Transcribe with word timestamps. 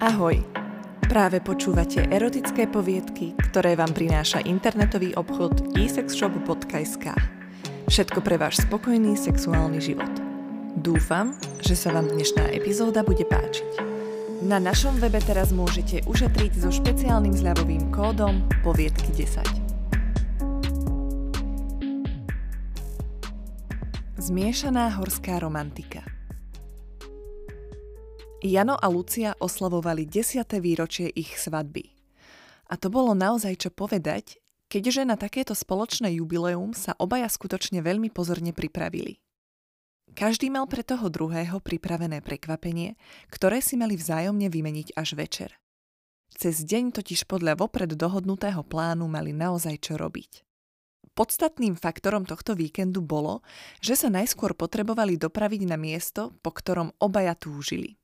Ahoj! 0.00 0.40
Práve 1.12 1.44
počúvate 1.44 2.08
erotické 2.08 2.64
poviedky, 2.64 3.36
ktoré 3.36 3.76
vám 3.76 3.92
prináša 3.92 4.40
internetový 4.48 5.12
obchod 5.12 5.76
esexshop.sk. 5.76 7.12
Všetko 7.84 8.24
pre 8.24 8.40
váš 8.40 8.64
spokojný 8.64 9.12
sexuálny 9.12 9.76
život. 9.76 10.08
Dúfam, 10.80 11.36
že 11.60 11.76
sa 11.76 11.92
vám 11.92 12.08
dnešná 12.16 12.48
epizóda 12.48 13.04
bude 13.04 13.28
páčiť. 13.28 13.84
Na 14.40 14.56
našom 14.56 14.96
webe 15.04 15.20
teraz 15.20 15.52
môžete 15.52 16.00
ušetriť 16.08 16.52
so 16.56 16.72
špeciálnym 16.72 17.36
zľavovým 17.36 17.92
kódom 17.92 18.48
poviedky 18.64 19.12
10. 19.12 19.36
Zmiešaná 24.16 24.96
horská 24.96 25.36
romantika– 25.44 26.00
Jano 28.40 28.72
a 28.72 28.88
Lucia 28.88 29.36
oslavovali 29.36 30.08
10. 30.08 30.48
výročie 30.64 31.12
ich 31.12 31.36
svadby. 31.36 31.92
A 32.72 32.80
to 32.80 32.88
bolo 32.88 33.12
naozaj 33.12 33.68
čo 33.68 33.68
povedať, 33.68 34.40
keďže 34.72 35.04
na 35.04 35.20
takéto 35.20 35.52
spoločné 35.52 36.16
jubileum 36.16 36.72
sa 36.72 36.96
obaja 36.96 37.28
skutočne 37.28 37.84
veľmi 37.84 38.08
pozorne 38.08 38.56
pripravili. 38.56 39.20
Každý 40.16 40.48
mal 40.48 40.64
pre 40.72 40.80
toho 40.80 41.12
druhého 41.12 41.60
pripravené 41.60 42.24
prekvapenie, 42.24 42.96
ktoré 43.28 43.60
si 43.60 43.76
mali 43.76 44.00
vzájomne 44.00 44.48
vymeniť 44.48 44.96
až 44.96 45.20
večer. 45.20 45.60
Cez 46.32 46.64
deň 46.64 46.96
totiž 46.96 47.28
podľa 47.28 47.60
vopred 47.60 47.92
dohodnutého 47.92 48.64
plánu 48.64 49.04
mali 49.04 49.36
naozaj 49.36 49.84
čo 49.84 50.00
robiť. 50.00 50.48
Podstatným 51.12 51.76
faktorom 51.76 52.24
tohto 52.24 52.56
víkendu 52.56 53.04
bolo, 53.04 53.44
že 53.84 54.00
sa 54.00 54.08
najskôr 54.08 54.56
potrebovali 54.56 55.20
dopraviť 55.20 55.68
na 55.68 55.76
miesto, 55.76 56.32
po 56.40 56.56
ktorom 56.56 56.96
obaja 57.04 57.36
túžili. 57.36 57.99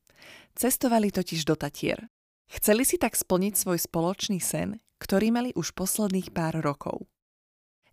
Cestovali 0.57 1.13
totiž 1.13 1.45
do 1.45 1.57
Tatier. 1.57 2.09
Chceli 2.47 2.87
si 2.87 2.97
tak 2.97 3.19
splniť 3.19 3.55
svoj 3.59 3.79
spoločný 3.83 4.39
sen, 4.39 4.79
ktorý 5.03 5.35
mali 5.35 5.51
už 5.53 5.75
posledných 5.75 6.31
pár 6.31 6.63
rokov. 6.63 7.05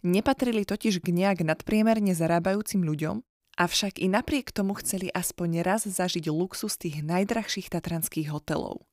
Nepatrili 0.04 0.68
totiž 0.68 1.02
k 1.02 1.10
nejak 1.10 1.48
nadpriemerne 1.48 2.14
zarábajúcim 2.14 2.84
ľuďom, 2.84 3.24
avšak 3.56 4.04
i 4.04 4.08
napriek 4.12 4.52
tomu 4.52 4.76
chceli 4.84 5.10
aspoň 5.10 5.64
raz 5.64 5.88
zažiť 5.88 6.28
luxus 6.30 6.76
tých 6.76 7.02
najdrahších 7.02 7.72
tatranských 7.72 8.30
hotelov. 8.30 8.84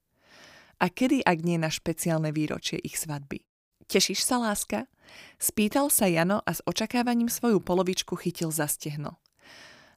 A 0.81 0.89
kedy, 0.89 1.21
ak 1.27 1.39
nie 1.45 1.61
na 1.61 1.69
špeciálne 1.69 2.33
výročie 2.33 2.81
ich 2.81 2.97
svadby? 2.97 3.45
Tešíš 3.91 4.23
sa, 4.23 4.39
láska? 4.39 4.89
Spýtal 5.37 5.91
sa 5.91 6.07
Jano 6.07 6.41
a 6.47 6.55
s 6.55 6.63
očakávaním 6.65 7.29
svoju 7.29 7.59
polovičku 7.61 8.15
chytil 8.17 8.55
za 8.55 8.71
stehno. 8.71 9.19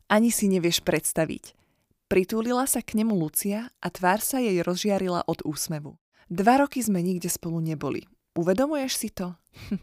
Ani 0.10 0.34
si 0.34 0.50
nevieš 0.52 0.84
predstaviť– 0.84 1.56
Pritúlila 2.12 2.68
sa 2.70 2.84
k 2.84 3.00
nemu 3.00 3.16
Lucia 3.16 3.72
a 3.80 3.88
tvár 3.90 4.20
sa 4.20 4.38
jej 4.38 4.60
rozžiarila 4.62 5.26
od 5.26 5.42
úsmevu. 5.48 5.98
Dva 6.30 6.62
roky 6.62 6.82
sme 6.84 7.04
nikde 7.04 7.30
spolu 7.30 7.62
neboli. 7.64 8.06
Uvedomuješ 8.34 8.94
si 8.98 9.10
to? 9.14 9.38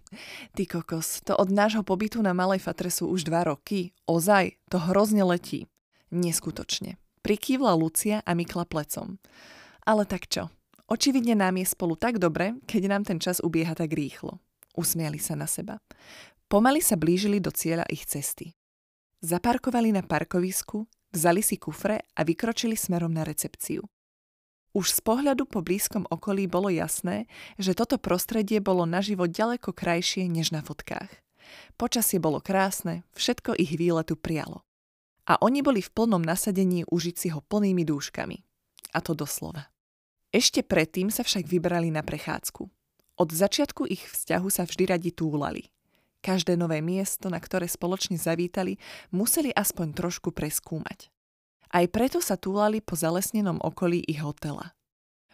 Ty 0.59 0.63
kokos, 0.67 1.23
to 1.23 1.39
od 1.39 1.55
nášho 1.55 1.87
pobytu 1.87 2.19
na 2.19 2.35
Malej 2.35 2.67
Fatre 2.67 2.91
sú 2.91 3.07
už 3.07 3.23
dva 3.23 3.47
roky. 3.47 3.95
Ozaj, 4.11 4.59
to 4.67 4.83
hrozne 4.83 5.23
letí. 5.23 5.71
Neskutočne. 6.11 6.99
Prikývla 7.23 7.77
Lucia 7.79 8.19
a 8.27 8.33
mykla 8.35 8.67
plecom. 8.67 9.23
Ale 9.87 10.03
tak 10.03 10.27
čo? 10.27 10.51
Očividne 10.91 11.39
nám 11.39 11.63
je 11.63 11.67
spolu 11.71 11.95
tak 11.95 12.19
dobre, 12.19 12.59
keď 12.67 12.83
nám 12.91 13.03
ten 13.07 13.23
čas 13.23 13.39
ubieha 13.39 13.79
tak 13.79 13.95
rýchlo. 13.95 14.43
Usmiali 14.75 15.23
sa 15.23 15.39
na 15.39 15.47
seba. 15.47 15.79
Pomaly 16.51 16.83
sa 16.83 16.99
blížili 16.99 17.39
do 17.39 17.55
cieľa 17.55 17.87
ich 17.87 18.03
cesty. 18.11 18.59
Zaparkovali 19.23 19.95
na 19.95 20.03
parkovisku, 20.03 20.91
Vzali 21.11 21.43
si 21.43 21.59
kufre 21.59 22.07
a 22.15 22.21
vykročili 22.23 22.79
smerom 22.79 23.11
na 23.11 23.27
recepciu. 23.27 23.83
Už 24.71 24.95
z 24.95 25.01
pohľadu 25.03 25.51
po 25.51 25.67
blízkom 25.67 26.07
okolí 26.07 26.47
bolo 26.47 26.71
jasné, 26.71 27.27
že 27.59 27.75
toto 27.75 27.99
prostredie 27.99 28.63
bolo 28.63 28.87
naživo 28.87 29.27
ďaleko 29.27 29.75
krajšie 29.75 30.31
než 30.31 30.55
na 30.55 30.63
fotkách. 30.63 31.11
Počasie 31.75 32.23
bolo 32.23 32.39
krásne, 32.39 33.03
všetko 33.19 33.59
ich 33.59 33.75
výletu 33.75 34.15
prialo. 34.15 34.63
A 35.27 35.35
oni 35.43 35.67
boli 35.67 35.83
v 35.83 35.91
plnom 35.91 36.23
nasadení 36.23 36.87
užiť 36.87 37.17
si 37.19 37.29
ho 37.35 37.43
plnými 37.43 37.83
dúškami. 37.83 38.39
A 38.95 38.99
to 39.03 39.19
doslova. 39.19 39.67
Ešte 40.31 40.63
predtým 40.63 41.11
sa 41.11 41.27
však 41.27 41.51
vybrali 41.51 41.91
na 41.91 42.07
prechádzku. 42.07 42.63
Od 43.19 43.29
začiatku 43.35 43.91
ich 43.91 44.07
vzťahu 44.07 44.47
sa 44.47 44.63
vždy 44.63 44.85
radi 44.87 45.11
túlali. 45.11 45.75
Každé 46.21 46.57
nové 46.61 46.85
miesto, 46.85 47.33
na 47.33 47.41
ktoré 47.41 47.65
spoločne 47.65 48.21
zavítali, 48.21 48.77
museli 49.09 49.49
aspoň 49.57 49.97
trošku 49.97 50.37
preskúmať. 50.37 51.09
Aj 51.73 51.87
preto 51.89 52.21
sa 52.21 52.37
túlali 52.37 52.85
po 52.85 52.93
zalesnenom 52.99 53.57
okolí 53.63 54.05
ich 54.05 54.21
hotela. 54.21 54.77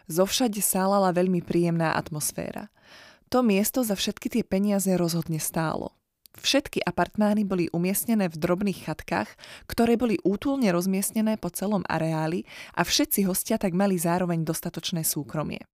Zovšade 0.07 0.63
sálala 0.63 1.11
veľmi 1.11 1.43
príjemná 1.43 1.91
atmosféra. 1.99 2.71
To 3.27 3.43
miesto 3.43 3.83
za 3.83 3.99
všetky 3.99 4.31
tie 4.31 4.43
peniaze 4.47 4.87
rozhodne 4.95 5.43
stálo. 5.43 5.91
Všetky 6.37 6.85
apartmány 6.85 7.43
boli 7.43 7.67
umiestnené 7.73 8.29
v 8.29 8.39
drobných 8.39 8.87
chatkách, 8.87 9.27
ktoré 9.67 9.97
boli 9.97 10.21
útulne 10.21 10.69
rozmiestnené 10.69 11.35
po 11.35 11.49
celom 11.49 11.81
areáli 11.89 12.45
a 12.77 12.85
všetci 12.85 13.25
hostia 13.25 13.57
tak 13.57 13.73
mali 13.73 13.97
zároveň 13.97 14.45
dostatočné 14.45 15.01
súkromie. 15.01 15.65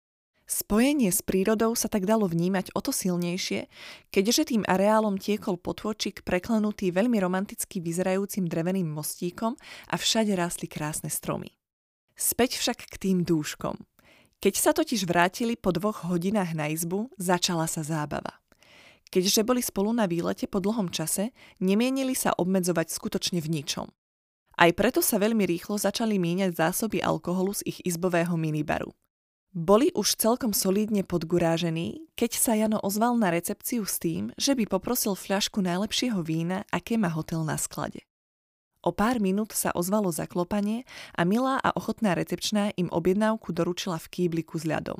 Spojenie 0.42 1.14
s 1.14 1.22
prírodou 1.22 1.72
sa 1.78 1.86
tak 1.86 2.02
dalo 2.02 2.26
vnímať 2.26 2.74
o 2.74 2.80
to 2.82 2.90
silnejšie, 2.90 3.70
keďže 4.10 4.52
tým 4.52 4.66
areálom 4.66 5.14
tiekol 5.16 5.54
potôčik 5.54 6.26
preklenutý 6.26 6.90
veľmi 6.90 7.16
romanticky 7.22 7.78
vyzerajúcim 7.78 8.50
dreveným 8.50 8.90
mostíkom 8.90 9.54
a 9.88 9.94
všade 9.94 10.34
rástli 10.34 10.66
krásne 10.66 11.08
stromy. 11.08 11.54
Späť 12.18 12.58
však 12.58 12.78
k 12.90 12.94
tým 12.98 13.18
dúškom. 13.22 13.78
Keď 14.42 14.54
sa 14.58 14.74
totiž 14.74 15.06
vrátili 15.06 15.54
po 15.54 15.70
dvoch 15.70 16.10
hodinách 16.10 16.58
na 16.58 16.66
izbu, 16.66 17.14
začala 17.14 17.70
sa 17.70 17.86
zábava. 17.86 18.42
Keďže 19.14 19.46
boli 19.46 19.62
spolu 19.62 19.94
na 19.94 20.10
výlete 20.10 20.50
po 20.50 20.58
dlhom 20.58 20.90
čase, 20.90 21.30
nemienili 21.62 22.18
sa 22.18 22.34
obmedzovať 22.34 22.90
skutočne 22.90 23.38
v 23.38 23.62
ničom. 23.62 23.86
Aj 24.58 24.70
preto 24.74 24.98
sa 24.98 25.22
veľmi 25.22 25.46
rýchlo 25.46 25.78
začali 25.78 26.18
míňať 26.18 26.58
zásoby 26.58 26.98
alkoholu 26.98 27.54
z 27.54 27.62
ich 27.70 27.78
izbového 27.86 28.34
minibaru– 28.34 28.90
boli 29.52 29.92
už 29.92 30.16
celkom 30.16 30.56
solídne 30.56 31.04
podgurážení, 31.04 32.08
keď 32.16 32.30
sa 32.40 32.52
Jano 32.56 32.80
ozval 32.80 33.20
na 33.20 33.28
recepciu 33.28 33.84
s 33.84 34.00
tým, 34.00 34.32
že 34.40 34.56
by 34.56 34.64
poprosil 34.64 35.12
fľašku 35.12 35.60
najlepšieho 35.60 36.24
vína, 36.24 36.64
aké 36.72 36.96
má 36.96 37.12
hotel 37.12 37.44
na 37.44 37.60
sklade. 37.60 38.00
O 38.82 38.90
pár 38.90 39.22
minút 39.22 39.54
sa 39.54 39.70
ozvalo 39.76 40.10
zaklopanie 40.10 40.82
a 41.14 41.22
milá 41.22 41.60
a 41.62 41.70
ochotná 41.76 42.18
recepčná 42.18 42.74
im 42.74 42.90
objednávku 42.90 43.54
doručila 43.54 44.00
v 44.00 44.10
kýbliku 44.10 44.58
s 44.58 44.66
ľadom. 44.66 44.98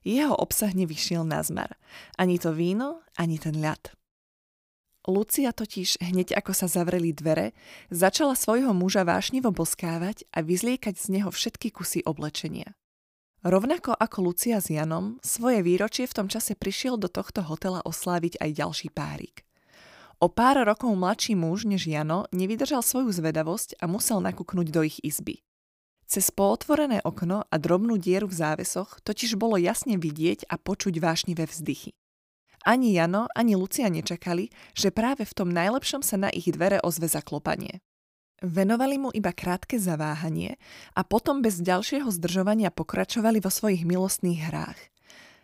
Jeho 0.00 0.32
obsah 0.32 0.72
nevyšiel 0.72 1.28
na 1.28 1.44
zmar. 1.44 1.76
Ani 2.16 2.40
to 2.40 2.56
víno, 2.56 3.04
ani 3.20 3.36
ten 3.36 3.60
ľad. 3.60 3.92
Lucia 5.04 5.52
totiž 5.52 6.00
hneď 6.00 6.32
ako 6.38 6.52
sa 6.56 6.70
zavreli 6.70 7.12
dvere, 7.12 7.52
začala 7.92 8.32
svojho 8.32 8.72
muža 8.72 9.04
vášnivo 9.04 9.52
boskávať 9.52 10.24
a 10.32 10.40
vyzliekať 10.40 10.96
z 10.96 11.06
neho 11.20 11.28
všetky 11.28 11.72
kusy 11.72 12.00
oblečenia. 12.04 12.72
Rovnako 13.40 13.96
ako 13.96 14.28
Lucia 14.28 14.60
s 14.60 14.68
Janom, 14.68 15.16
svoje 15.24 15.64
výročie 15.64 16.04
v 16.04 16.12
tom 16.12 16.28
čase 16.28 16.52
prišiel 16.52 17.00
do 17.00 17.08
tohto 17.08 17.40
hotela 17.40 17.80
osláviť 17.88 18.36
aj 18.36 18.50
ďalší 18.52 18.88
párik. 18.92 19.48
O 20.20 20.28
pár 20.28 20.60
rokov 20.60 20.92
mladší 20.92 21.32
muž 21.40 21.64
než 21.64 21.88
Jano 21.88 22.28
nevydržal 22.36 22.84
svoju 22.84 23.08
zvedavosť 23.08 23.80
a 23.80 23.88
musel 23.88 24.20
nakúknuť 24.20 24.66
do 24.68 24.84
ich 24.84 25.00
izby. 25.00 25.40
Cez 26.04 26.28
pootvorené 26.28 27.00
okno 27.00 27.48
a 27.48 27.54
drobnú 27.56 27.96
dieru 27.96 28.28
v 28.28 28.36
závesoch 28.36 29.00
totiž 29.00 29.40
bolo 29.40 29.56
jasne 29.56 29.96
vidieť 29.96 30.44
a 30.44 30.60
počuť 30.60 31.00
vášnivé 31.00 31.48
vzdychy. 31.48 31.96
Ani 32.68 32.92
Jano, 32.92 33.24
ani 33.32 33.56
Lucia 33.56 33.88
nečakali, 33.88 34.52
že 34.76 34.92
práve 34.92 35.24
v 35.24 35.32
tom 35.32 35.48
najlepšom 35.48 36.04
sa 36.04 36.20
na 36.20 36.28
ich 36.28 36.44
dvere 36.52 36.76
ozve 36.84 37.08
zaklopanie. 37.08 37.80
Venovali 38.40 38.96
mu 38.96 39.12
iba 39.12 39.36
krátke 39.36 39.76
zaváhanie 39.76 40.56
a 40.96 41.04
potom 41.04 41.44
bez 41.44 41.60
ďalšieho 41.60 42.08
zdržovania 42.08 42.72
pokračovali 42.72 43.36
vo 43.36 43.52
svojich 43.52 43.84
milostných 43.84 44.40
hrách. 44.48 44.80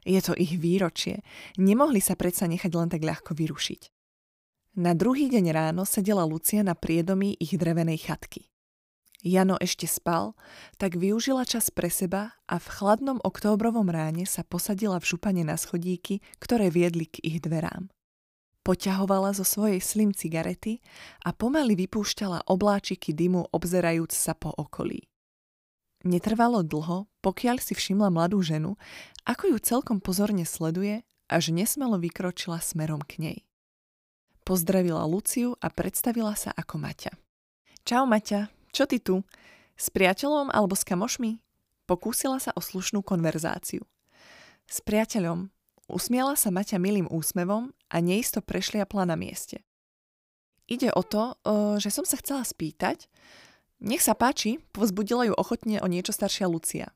Je 0.08 0.16
to 0.25 0.32
ich 0.32 0.56
výročie, 0.56 1.20
nemohli 1.60 2.00
sa 2.00 2.16
predsa 2.16 2.48
nechať 2.48 2.72
len 2.72 2.88
tak 2.88 3.04
ľahko 3.04 3.37
vyrušiť. 3.37 3.93
Na 4.81 4.96
druhý 4.96 5.28
deň 5.28 5.44
ráno 5.52 5.84
sedela 5.84 6.25
Lucia 6.25 6.64
na 6.64 6.72
priedomí 6.72 7.37
ich 7.37 7.52
drevenej 7.56 8.08
chatky. 8.08 8.48
Jano 9.25 9.56
ešte 9.58 9.88
spal, 9.88 10.38
tak 10.78 10.94
využila 10.94 11.49
čas 11.49 11.72
pre 11.72 11.90
seba 11.90 12.37
a 12.46 12.56
v 12.60 12.66
chladnom 12.70 13.19
októbrovom 13.20 13.88
ráne 13.90 14.28
sa 14.28 14.44
posadila 14.46 15.02
v 15.02 15.08
župane 15.16 15.42
na 15.42 15.58
schodíky, 15.58 16.22
ktoré 16.38 16.69
viedli 16.69 17.08
k 17.08 17.20
ich 17.25 17.40
dverám. 17.42 17.92
Poťahovala 18.66 19.30
zo 19.30 19.46
svojej 19.46 19.78
slim 19.78 20.10
cigarety 20.10 20.82
a 21.22 21.30
pomaly 21.30 21.78
vypúšťala 21.86 22.50
obláčiky 22.50 23.14
dymu 23.14 23.54
obzerajúc 23.54 24.10
sa 24.10 24.34
po 24.34 24.50
okolí. 24.50 25.06
Netrvalo 26.02 26.66
dlho, 26.66 27.06
pokiaľ 27.22 27.62
si 27.62 27.78
všimla 27.78 28.10
mladú 28.10 28.42
ženu, 28.42 28.74
ako 29.22 29.54
ju 29.54 29.58
celkom 29.62 30.02
pozorne 30.02 30.42
sleduje, 30.42 31.06
až 31.30 31.54
nesmelo 31.54 31.94
vykročila 32.02 32.58
smerom 32.58 33.06
k 33.06 33.22
nej. 33.22 33.38
Pozdravila 34.42 35.06
Luciu 35.06 35.54
a 35.62 35.70
predstavila 35.70 36.34
sa 36.34 36.50
ako 36.50 36.82
Maťa. 36.82 37.14
Čau 37.86 38.02
Maťa, 38.02 38.50
čo 38.74 38.90
ty 38.90 38.98
tu? 38.98 39.22
S 39.78 39.94
priateľom 39.94 40.50
alebo 40.50 40.74
s 40.74 40.82
kamošmi? 40.82 41.38
pokúsila 41.86 42.42
sa 42.42 42.50
o 42.58 42.60
slušnú 42.60 43.00
konverzáciu. 43.06 43.86
S 44.66 44.82
priateľom 44.82 45.54
usmiala 45.86 46.34
sa 46.34 46.50
Maťa 46.50 46.82
milým 46.82 47.06
úsmevom 47.06 47.70
a 47.90 48.02
neisto 48.02 48.42
prešliapla 48.42 49.06
na 49.06 49.14
mieste. 49.14 49.62
Ide 50.66 50.90
o 50.90 51.02
to, 51.06 51.38
že 51.78 51.94
som 51.94 52.02
sa 52.02 52.18
chcela 52.18 52.42
spýtať, 52.42 53.06
nech 53.78 54.02
sa 54.02 54.16
páči, 54.16 54.58
povzbudila 54.74 55.28
ju 55.30 55.34
ochotne 55.36 55.78
o 55.78 55.86
niečo 55.86 56.10
staršia 56.10 56.50
Lucia. 56.50 56.90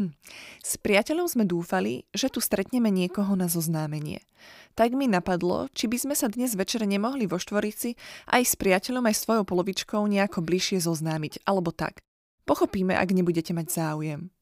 Hm. 0.00 0.16
S 0.64 0.80
priateľom 0.80 1.28
sme 1.28 1.44
dúfali, 1.44 2.08
že 2.16 2.32
tu 2.32 2.40
stretneme 2.40 2.88
niekoho 2.88 3.36
na 3.36 3.52
zoznámenie. 3.52 4.24
Tak 4.72 4.96
mi 4.96 5.04
napadlo, 5.04 5.68
či 5.76 5.86
by 5.86 6.00
sme 6.00 6.14
sa 6.16 6.32
dnes 6.32 6.56
večer 6.56 6.88
nemohli 6.88 7.28
vo 7.28 7.36
štvorici 7.36 7.94
aj 8.32 8.42
s 8.42 8.54
priateľom 8.56 9.04
aj 9.04 9.20
svojou 9.20 9.44
polovičkou 9.44 10.00
nejako 10.08 10.40
bližšie 10.40 10.80
zoznámiť, 10.80 11.44
alebo 11.44 11.70
tak. 11.70 12.00
Pochopíme, 12.48 12.96
ak 12.96 13.12
nebudete 13.12 13.52
mať 13.52 13.68
záujem. 13.70 14.32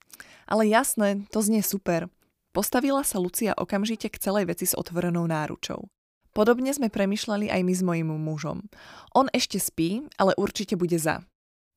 Ale 0.46 0.70
jasné, 0.70 1.26
to 1.34 1.42
znie 1.42 1.60
super. 1.60 2.06
Postavila 2.52 3.00
sa 3.00 3.16
Lucia 3.16 3.56
okamžite 3.56 4.12
k 4.12 4.20
celej 4.20 4.52
veci 4.52 4.69
s 4.69 4.76
otvorenou 4.76 5.25
náručou. 5.25 5.88
Podobne 6.37 6.72
sme 6.72 6.93
premyšľali 6.93 7.49
aj 7.49 7.60
my 7.64 7.72
s 7.72 7.82
mojim 7.84 8.08
mužom. 8.12 8.69
On 9.16 9.28
ešte 9.32 9.56
spí, 9.56 10.04
ale 10.20 10.37
určite 10.37 10.76
bude 10.76 10.96
za. 10.96 11.25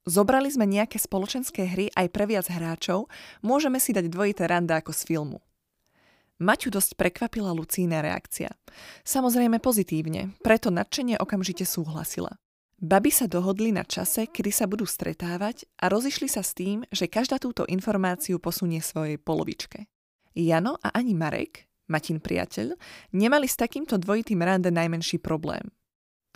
Zobrali 0.04 0.52
sme 0.52 0.68
nejaké 0.68 1.00
spoločenské 1.00 1.66
hry 1.66 1.92
aj 1.96 2.08
pre 2.12 2.28
viac 2.28 2.52
hráčov, 2.52 3.08
môžeme 3.40 3.80
si 3.80 3.96
dať 3.96 4.12
dvojité 4.12 4.52
randa 4.52 4.78
ako 4.84 4.92
z 4.92 5.02
filmu. 5.08 5.40
Maťu 6.44 6.68
dosť 6.68 7.00
prekvapila 7.00 7.56
Lucína 7.56 8.04
reakcia. 8.04 8.52
Samozrejme 9.08 9.64
pozitívne, 9.64 10.36
preto 10.44 10.68
nadšenie 10.76 11.16
okamžite 11.16 11.64
súhlasila. 11.64 12.36
Baby 12.76 13.16
sa 13.16 13.32
dohodli 13.32 13.72
na 13.72 13.88
čase, 13.88 14.28
kedy 14.28 14.52
sa 14.52 14.68
budú 14.68 14.84
stretávať 14.84 15.64
a 15.80 15.88
rozišli 15.88 16.28
sa 16.28 16.44
s 16.44 16.52
tým, 16.52 16.84
že 16.92 17.08
každá 17.08 17.40
túto 17.40 17.64
informáciu 17.64 18.36
posunie 18.44 18.84
svojej 18.84 19.16
polovičke. 19.16 19.88
Jano 20.36 20.76
a 20.84 20.92
ani 20.92 21.16
Marek, 21.16 21.66
Matin 21.88 22.20
priateľ, 22.20 22.76
nemali 23.16 23.48
s 23.48 23.56
takýmto 23.56 23.96
dvojitým 23.96 24.44
rande 24.44 24.70
najmenší 24.70 25.24
problém. 25.24 25.72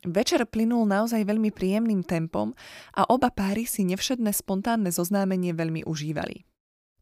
Večer 0.07 0.47
plynul 0.47 0.87
naozaj 0.87 1.27
veľmi 1.27 1.51
príjemným 1.51 2.07
tempom 2.07 2.55
a 2.95 3.03
oba 3.11 3.27
páry 3.35 3.67
si 3.67 3.83
nevšedné 3.83 4.31
spontánne 4.31 4.95
zoznámenie 4.95 5.51
veľmi 5.51 5.83
užívali. 5.83 6.47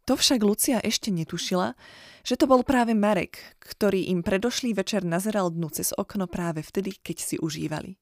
To 0.10 0.16
však 0.16 0.40
Lucia 0.42 0.80
ešte 0.82 1.12
netušila, 1.12 1.76
že 2.24 2.40
to 2.40 2.48
bol 2.48 2.64
práve 2.64 2.96
Marek, 2.96 3.60
ktorý 3.60 4.08
im 4.10 4.24
predošlý 4.24 4.74
večer 4.74 5.04
nazeral 5.04 5.52
dnu 5.52 5.68
cez 5.70 5.92
okno 5.94 6.26
práve 6.32 6.64
vtedy, 6.64 6.96
keď 6.96 7.18
si 7.20 7.36
užívali. 7.38 8.00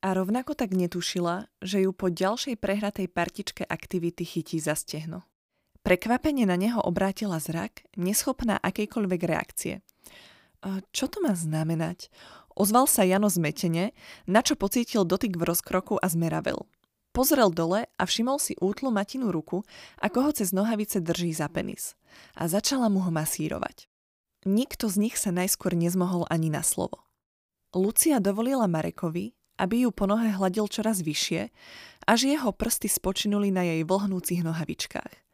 A 0.00 0.16
rovnako 0.16 0.56
tak 0.56 0.72
netušila, 0.72 1.50
že 1.60 1.84
ju 1.84 1.92
po 1.92 2.08
ďalšej 2.08 2.56
prehratej 2.56 3.12
partičke 3.12 3.68
aktivity 3.68 4.24
chytí 4.24 4.56
za 4.56 4.72
stehno. 4.72 5.29
Prekvapenie 5.80 6.44
na 6.44 6.60
neho 6.60 6.80
obrátila 6.80 7.40
zrak, 7.40 7.88
neschopná 7.96 8.60
akejkoľvek 8.60 9.20
reakcie. 9.24 9.80
Čo 10.92 11.08
to 11.08 11.24
má 11.24 11.32
znamenať? 11.32 12.12
Ozval 12.52 12.84
sa 12.84 13.00
Jano 13.00 13.32
zmetene, 13.32 13.96
na 14.28 14.44
čo 14.44 14.60
pocítil 14.60 15.08
dotyk 15.08 15.40
v 15.40 15.48
rozkroku 15.48 15.96
a 15.96 16.04
zmeravel. 16.04 16.68
Pozrel 17.16 17.48
dole 17.48 17.88
a 17.96 18.02
všimol 18.04 18.36
si 18.36 18.54
útlu 18.60 18.92
Matinu 18.92 19.32
ruku, 19.32 19.64
ako 19.98 20.28
ho 20.28 20.30
cez 20.36 20.52
nohavice 20.52 21.00
drží 21.00 21.32
za 21.32 21.48
penis. 21.48 21.96
A 22.36 22.44
začala 22.46 22.92
mu 22.92 23.00
ho 23.00 23.10
masírovať. 23.10 23.88
Nikto 24.44 24.92
z 24.92 25.08
nich 25.08 25.16
sa 25.16 25.32
najskôr 25.32 25.72
nezmohol 25.72 26.28
ani 26.28 26.52
na 26.52 26.60
slovo. 26.60 27.08
Lucia 27.72 28.20
dovolila 28.20 28.68
Marekovi, 28.68 29.32
aby 29.56 29.88
ju 29.88 29.90
po 29.96 30.04
nohe 30.04 30.28
hladil 30.28 30.68
čoraz 30.68 31.00
vyššie, 31.00 31.48
až 32.04 32.20
jeho 32.28 32.52
prsty 32.52 32.88
spočinuli 32.88 33.48
na 33.48 33.64
jej 33.64 33.80
vlhnúcich 33.84 34.44
nohavičkách. 34.44 35.29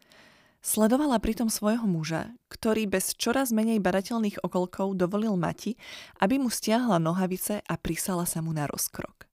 Sledovala 0.66 1.22
pritom 1.22 1.46
svojho 1.46 1.86
muža, 1.86 2.34
ktorý 2.50 2.90
bez 2.90 3.14
čoraz 3.14 3.54
menej 3.54 3.78
badateľných 3.78 4.42
okolkov 4.42 4.98
dovolil 4.98 5.38
Mati, 5.38 5.78
aby 6.18 6.42
mu 6.42 6.50
stiahla 6.50 6.98
nohavice 6.98 7.62
a 7.62 7.78
prisala 7.78 8.26
sa 8.26 8.42
mu 8.42 8.50
na 8.50 8.66
rozkrok. 8.66 9.30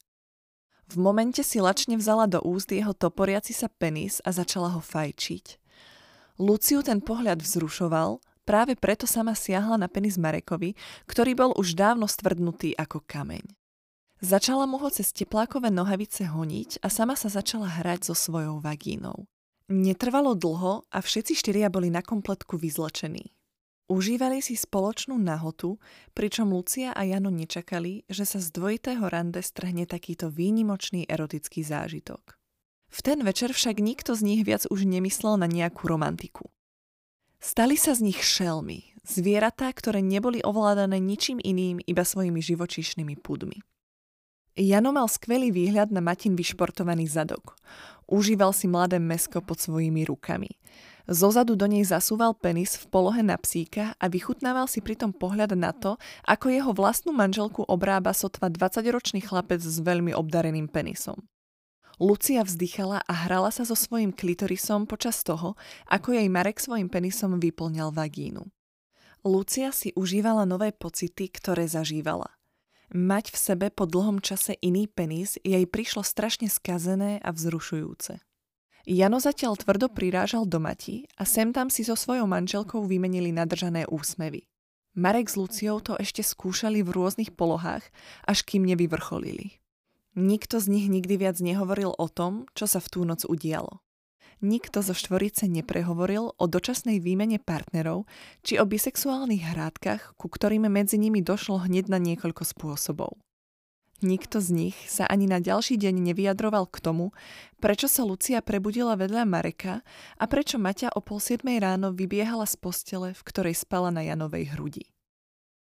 V 0.94 1.02
momente 1.02 1.42
si 1.42 1.58
lačne 1.58 1.98
vzala 1.98 2.30
do 2.30 2.38
úst 2.46 2.70
jeho 2.70 2.94
toporiaci 2.94 3.50
sa 3.50 3.66
penis 3.66 4.22
a 4.22 4.30
začala 4.30 4.78
ho 4.78 4.82
fajčiť. 4.86 5.58
Luciu 6.38 6.86
ten 6.86 7.02
pohľad 7.02 7.42
vzrušoval, 7.42 8.22
práve 8.46 8.78
preto 8.78 9.10
sama 9.10 9.34
siahla 9.34 9.82
na 9.82 9.90
penis 9.90 10.22
Marekovi, 10.22 10.78
ktorý 11.10 11.34
bol 11.34 11.52
už 11.58 11.74
dávno 11.74 12.06
stvrdnutý 12.06 12.78
ako 12.78 13.02
kameň. 13.10 13.42
Začala 14.22 14.70
mu 14.70 14.78
ho 14.78 14.86
cez 14.94 15.10
teplákové 15.10 15.74
nohavice 15.74 16.30
honiť 16.30 16.86
a 16.86 16.94
sama 16.94 17.18
sa 17.18 17.34
začala 17.34 17.74
hrať 17.74 18.14
so 18.14 18.14
svojou 18.14 18.62
vagínou. 18.62 19.26
Netrvalo 19.74 20.38
dlho 20.38 20.86
a 20.94 21.02
všetci 21.02 21.34
štyria 21.34 21.66
boli 21.74 21.90
na 21.90 22.06
kompletku 22.06 22.62
vyzlečení. 22.62 23.34
Užívali 23.90 24.38
si 24.38 24.54
spoločnú 24.54 25.18
nahotu, 25.18 25.82
pričom 26.14 26.54
Lucia 26.54 26.94
a 26.94 27.02
Jano 27.02 27.34
nečakali, 27.34 28.06
že 28.06 28.22
sa 28.22 28.38
z 28.38 28.54
dvojitého 28.54 29.02
rande 29.10 29.42
strhne 29.42 29.90
takýto 29.90 30.30
výnimočný 30.30 31.10
erotický 31.10 31.66
zážitok. 31.66 32.38
V 32.94 33.00
ten 33.02 33.26
večer 33.26 33.50
však 33.50 33.82
nikto 33.82 34.14
z 34.14 34.22
nich 34.22 34.42
viac 34.46 34.70
už 34.70 34.86
nemyslel 34.86 35.42
na 35.42 35.50
nejakú 35.50 35.90
romantiku. 35.90 36.54
Stali 37.42 37.74
sa 37.74 37.98
z 37.98 38.14
nich 38.14 38.22
šelmy, 38.22 38.94
zvieratá, 39.02 39.74
ktoré 39.74 40.06
neboli 40.06 40.46
ovládané 40.46 41.02
ničím 41.02 41.42
iným, 41.42 41.82
iba 41.82 42.06
svojimi 42.06 42.46
živočíšnymi 42.46 43.18
pudmi. 43.26 43.58
Jano 44.54 44.94
mal 44.94 45.10
skvelý 45.10 45.50
výhľad 45.50 45.90
na 45.90 45.98
Matin 45.98 46.38
vyšportovaný 46.38 47.10
zadok. 47.10 47.58
Užíval 48.06 48.54
si 48.54 48.70
mladé 48.70 49.02
mesko 49.02 49.42
pod 49.42 49.58
svojimi 49.58 50.06
rukami. 50.06 50.62
Zozadu 51.10 51.58
do 51.58 51.66
nej 51.66 51.82
zasúval 51.82 52.38
penis 52.38 52.78
v 52.78 52.86
polohe 52.94 53.26
na 53.26 53.34
psíka 53.42 53.98
a 53.98 54.06
vychutnával 54.06 54.70
si 54.70 54.78
pritom 54.78 55.10
pohľad 55.10 55.58
na 55.58 55.74
to, 55.74 55.98
ako 56.30 56.54
jeho 56.54 56.70
vlastnú 56.70 57.18
manželku 57.18 57.66
obrába 57.66 58.14
sotva 58.14 58.54
20-ročný 58.54 59.26
chlapec 59.26 59.58
s 59.58 59.82
veľmi 59.82 60.14
obdareným 60.14 60.70
penisom. 60.70 61.18
Lucia 61.98 62.46
vzdychala 62.46 63.02
a 63.10 63.14
hrala 63.26 63.50
sa 63.50 63.66
so 63.66 63.74
svojím 63.74 64.14
klitorisom 64.14 64.86
počas 64.86 65.26
toho, 65.26 65.58
ako 65.90 66.14
jej 66.14 66.30
Marek 66.30 66.62
svojim 66.62 66.94
penisom 66.94 67.42
vyplňal 67.42 67.90
vagínu. 67.90 68.46
Lucia 69.26 69.74
si 69.74 69.98
užívala 69.98 70.46
nové 70.46 70.70
pocity, 70.70 71.26
ktoré 71.34 71.66
zažívala– 71.66 72.30
Mať 72.94 73.34
v 73.34 73.38
sebe 73.42 73.68
po 73.74 73.90
dlhom 73.90 74.22
čase 74.22 74.54
iný 74.62 74.86
penis 74.86 75.42
jej 75.42 75.66
prišlo 75.66 76.06
strašne 76.06 76.46
skazené 76.46 77.18
a 77.26 77.34
vzrušujúce. 77.34 78.22
Jano 78.86 79.18
zatiaľ 79.18 79.58
tvrdo 79.58 79.90
prirážal 79.90 80.46
do 80.46 80.62
Mati 80.62 81.10
a 81.18 81.26
sem 81.26 81.50
tam 81.50 81.74
si 81.74 81.82
so 81.82 81.98
svojou 81.98 82.30
manželkou 82.30 82.86
vymenili 82.86 83.34
nadržané 83.34 83.90
úsmevy. 83.90 84.46
Marek 84.94 85.26
s 85.26 85.42
Luciou 85.42 85.82
to 85.82 85.98
ešte 85.98 86.22
skúšali 86.22 86.86
v 86.86 86.94
rôznych 86.94 87.34
polohách, 87.34 87.82
až 88.30 88.46
kým 88.46 88.62
nevyvrcholili. 88.62 89.58
Nikto 90.14 90.62
z 90.62 90.70
nich 90.70 90.86
nikdy 90.86 91.18
viac 91.18 91.42
nehovoril 91.42 91.98
o 91.98 92.08
tom, 92.14 92.46
čo 92.54 92.70
sa 92.70 92.78
v 92.78 92.88
tú 92.94 93.02
noc 93.10 93.26
udialo 93.26 93.82
nikto 94.44 94.84
zo 94.84 94.92
štvorice 94.92 95.48
neprehovoril 95.48 96.36
o 96.36 96.46
dočasnej 96.46 97.00
výmene 97.00 97.40
partnerov 97.40 98.06
či 98.44 98.60
o 98.60 98.68
bisexuálnych 98.68 99.56
hrádkach, 99.56 100.20
ku 100.20 100.28
ktorým 100.28 100.68
medzi 100.68 101.00
nimi 101.00 101.24
došlo 101.24 101.64
hneď 101.66 101.88
na 101.88 101.98
niekoľko 101.98 102.44
spôsobov. 102.44 103.18
Nikto 104.04 104.44
z 104.44 104.50
nich 104.52 104.78
sa 104.92 105.08
ani 105.08 105.32
na 105.32 105.40
ďalší 105.40 105.80
deň 105.80 106.12
nevyjadroval 106.12 106.68
k 106.68 106.84
tomu, 106.84 107.16
prečo 107.64 107.88
sa 107.88 108.04
Lucia 108.04 108.44
prebudila 108.44 109.00
vedľa 109.00 109.24
Mareka 109.24 109.80
a 110.20 110.24
prečo 110.28 110.60
Maťa 110.60 110.92
o 110.92 111.00
pol 111.00 111.24
siedmej 111.24 111.64
ráno 111.64 111.96
vybiehala 111.96 112.44
z 112.44 112.60
postele, 112.60 113.16
v 113.16 113.22
ktorej 113.24 113.56
spala 113.56 113.96
na 113.96 114.04
Janovej 114.04 114.52
hrudi. 114.52 114.92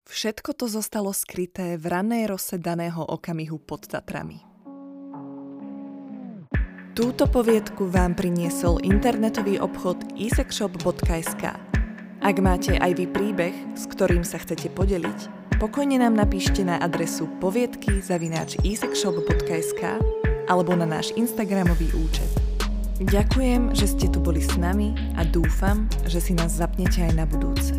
Všetko 0.07 0.55
to 0.55 0.71
zostalo 0.71 1.11
skryté 1.11 1.75
v 1.77 1.85
ranej 1.85 2.31
rose 2.31 2.57
daného 2.57 3.03
okamihu 3.03 3.59
pod 3.59 3.91
Tatrami. 3.91 4.41
Túto 6.99 7.31
poviedku 7.31 7.87
vám 7.87 8.19
priniesol 8.19 8.83
internetový 8.83 9.63
obchod 9.63 10.19
isexshop.sk. 10.19 11.55
Ak 12.19 12.37
máte 12.43 12.75
aj 12.75 12.91
vy 12.99 13.07
príbeh, 13.07 13.55
s 13.79 13.87
ktorým 13.87 14.27
sa 14.27 14.43
chcete 14.43 14.67
podeliť, 14.75 15.55
pokojne 15.63 16.03
nám 16.03 16.19
napíšte 16.19 16.67
na 16.67 16.75
adresu 16.83 17.31
poviedky 17.39 18.03
zavináč 18.03 18.59
isexshop.sk 18.67 19.95
alebo 20.51 20.75
na 20.75 20.91
náš 20.91 21.15
Instagramový 21.15 21.87
účet. 21.95 22.35
Ďakujem, 22.99 23.79
že 23.79 23.95
ste 23.95 24.11
tu 24.11 24.19
boli 24.19 24.43
s 24.43 24.59
nami 24.59 24.99
a 25.15 25.23
dúfam, 25.23 25.87
že 26.03 26.19
si 26.19 26.35
nás 26.35 26.51
zapnete 26.51 27.07
aj 27.07 27.15
na 27.15 27.31
budúce. 27.31 27.79